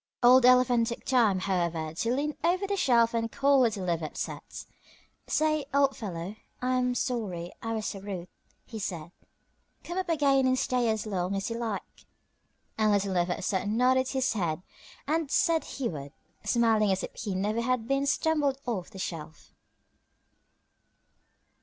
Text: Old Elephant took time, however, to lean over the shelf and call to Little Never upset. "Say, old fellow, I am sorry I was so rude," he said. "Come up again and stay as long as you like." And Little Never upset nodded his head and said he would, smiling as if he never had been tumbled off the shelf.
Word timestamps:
Old 0.23 0.47
Elephant 0.47 0.87
took 0.87 1.05
time, 1.05 1.41
however, 1.41 1.93
to 1.93 2.11
lean 2.11 2.35
over 2.43 2.65
the 2.65 2.75
shelf 2.75 3.13
and 3.13 3.31
call 3.31 3.59
to 3.59 3.63
Little 3.67 3.85
Never 3.85 4.05
upset. 4.05 4.65
"Say, 5.27 5.65
old 5.75 5.95
fellow, 5.95 6.37
I 6.59 6.77
am 6.79 6.95
sorry 6.95 7.51
I 7.61 7.73
was 7.75 7.85
so 7.85 7.99
rude," 7.99 8.27
he 8.65 8.79
said. 8.79 9.11
"Come 9.83 9.99
up 9.99 10.09
again 10.09 10.47
and 10.47 10.57
stay 10.57 10.89
as 10.89 11.05
long 11.05 11.35
as 11.35 11.51
you 11.51 11.57
like." 11.59 12.07
And 12.79 12.91
Little 12.91 13.13
Never 13.13 13.33
upset 13.33 13.67
nodded 13.67 14.07
his 14.07 14.33
head 14.33 14.63
and 15.05 15.29
said 15.29 15.65
he 15.65 15.87
would, 15.87 16.13
smiling 16.43 16.91
as 16.91 17.03
if 17.03 17.13
he 17.13 17.35
never 17.35 17.61
had 17.61 17.87
been 17.87 18.07
tumbled 18.07 18.57
off 18.65 18.89
the 18.89 18.97
shelf. 18.97 19.53